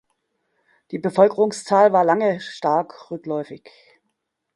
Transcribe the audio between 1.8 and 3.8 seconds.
war lange stark rückläufig.